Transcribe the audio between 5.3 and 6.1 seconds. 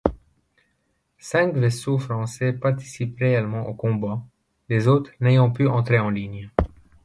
pu entrer en